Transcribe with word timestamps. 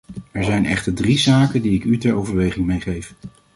Er 0.31 0.43
zijn 0.43 0.65
echter 0.65 0.93
drie 0.93 1.17
zaken 1.17 1.61
die 1.61 1.73
ik 1.73 1.83
u 1.83 1.97
ter 1.97 2.13
overweging 2.15 2.65
meegeef. 2.65 3.13